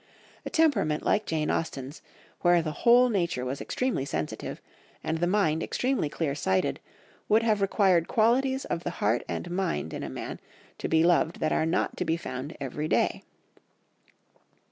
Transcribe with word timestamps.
A 0.47 0.49
temperament 0.49 1.03
like 1.03 1.27
Jane 1.27 1.51
Austen's, 1.51 2.01
where 2.39 2.63
the 2.63 2.71
whole 2.71 3.07
nature 3.07 3.45
was 3.45 3.61
extremely 3.61 4.03
sensitive, 4.03 4.59
and 5.03 5.19
the 5.19 5.27
mind 5.27 5.61
extremely 5.61 6.09
clear 6.09 6.33
sighted, 6.33 6.79
would 7.29 7.43
have 7.43 7.61
required 7.61 8.07
qualities 8.07 8.65
of 8.65 8.83
the 8.83 8.89
heart 8.97 9.21
and 9.29 9.51
mind 9.51 9.93
in 9.93 10.01
a 10.01 10.09
man 10.09 10.39
to 10.79 10.87
be 10.87 11.03
loved 11.03 11.39
that 11.39 11.51
are 11.51 11.67
not 11.67 11.97
to 11.97 12.03
be 12.05 12.17
found 12.17 12.57
every 12.59 12.87
day. 12.87 13.21